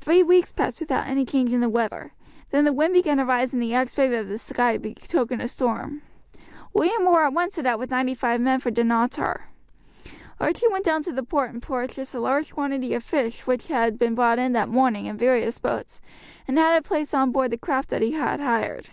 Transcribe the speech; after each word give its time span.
Three 0.00 0.24
weeks 0.24 0.50
passed 0.50 0.80
without 0.80 1.06
any 1.06 1.24
change 1.24 1.52
in 1.52 1.60
the 1.60 1.68
weather; 1.68 2.10
then 2.50 2.64
the 2.64 2.72
wind 2.72 2.94
began 2.94 3.18
to 3.18 3.24
rise 3.24 3.52
and 3.52 3.62
the 3.62 3.74
aspect 3.74 4.12
of 4.12 4.26
the 4.26 4.36
sky 4.36 4.76
betokened 4.76 5.40
a 5.40 5.46
storm. 5.46 6.02
William 6.72 7.06
Orr 7.06 7.26
at 7.28 7.32
once 7.32 7.54
set 7.54 7.66
out 7.66 7.78
with 7.78 7.92
ninety 7.92 8.12
five 8.12 8.40
men 8.40 8.58
for 8.58 8.72
Dunottar. 8.72 9.42
Archie 10.40 10.66
went 10.68 10.84
down 10.84 11.02
to 11.04 11.12
the 11.12 11.22
port 11.22 11.50
and 11.50 11.62
purchased 11.62 12.12
a 12.12 12.18
large 12.18 12.52
quantity 12.52 12.92
of 12.92 13.04
fish 13.04 13.46
which 13.46 13.68
had 13.68 14.00
been 14.00 14.16
brought 14.16 14.40
in 14.40 14.50
that 14.52 14.68
morning 14.68 15.06
in 15.06 15.16
various 15.16 15.60
boats, 15.60 16.00
and 16.48 16.58
had 16.58 16.74
it 16.76 16.82
placed 16.82 17.14
on 17.14 17.30
board 17.30 17.52
the 17.52 17.56
craft 17.56 17.88
that 17.90 18.02
he 18.02 18.10
had 18.10 18.40
hired. 18.40 18.88